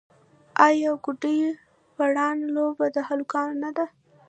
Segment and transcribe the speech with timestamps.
[0.67, 1.37] آیا د ګوډي
[1.95, 3.85] پران لوبه د هلکانو نه ده؟